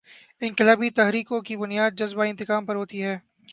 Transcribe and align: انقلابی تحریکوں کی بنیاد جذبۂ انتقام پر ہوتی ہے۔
انقلابی 0.41 0.89
تحریکوں 0.89 1.41
کی 1.41 1.57
بنیاد 1.57 1.91
جذبۂ 1.91 2.27
انتقام 2.29 2.65
پر 2.65 2.75
ہوتی 2.75 3.03
ہے۔ 3.03 3.17